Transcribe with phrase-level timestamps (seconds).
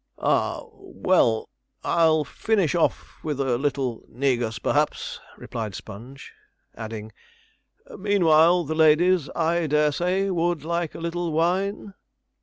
[0.17, 1.47] 'Ah well,
[1.83, 6.33] I'll finish off with a little negus, perhaps,' replied Sponge,
[6.75, 7.11] adding,
[7.87, 11.93] 'meanwhile the ladies, I dare say, would like a little wine.'